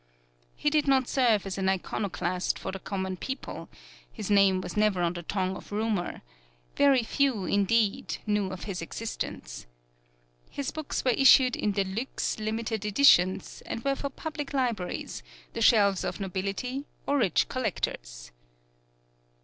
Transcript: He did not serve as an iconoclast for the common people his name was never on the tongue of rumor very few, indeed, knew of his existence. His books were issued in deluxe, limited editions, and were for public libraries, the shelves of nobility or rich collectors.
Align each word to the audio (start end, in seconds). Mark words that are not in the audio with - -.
He 0.55 0.71
did 0.71 0.87
not 0.87 1.07
serve 1.07 1.45
as 1.45 1.59
an 1.59 1.69
iconoclast 1.69 2.57
for 2.57 2.71
the 2.71 2.79
common 2.79 3.17
people 3.17 3.69
his 4.11 4.31
name 4.31 4.59
was 4.59 4.75
never 4.75 5.03
on 5.03 5.13
the 5.13 5.21
tongue 5.21 5.55
of 5.55 5.71
rumor 5.71 6.23
very 6.75 7.03
few, 7.03 7.45
indeed, 7.45 8.17
knew 8.25 8.47
of 8.49 8.63
his 8.63 8.81
existence. 8.81 9.67
His 10.49 10.71
books 10.71 11.05
were 11.05 11.11
issued 11.11 11.55
in 11.55 11.73
deluxe, 11.73 12.39
limited 12.39 12.83
editions, 12.83 13.61
and 13.67 13.83
were 13.85 13.93
for 13.95 14.09
public 14.09 14.53
libraries, 14.55 15.21
the 15.53 15.61
shelves 15.61 16.03
of 16.03 16.19
nobility 16.19 16.87
or 17.05 17.19
rich 17.19 17.47
collectors. 17.47 18.31